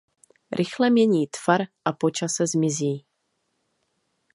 [0.51, 3.05] Rychle mění tvar a po čase zmizí.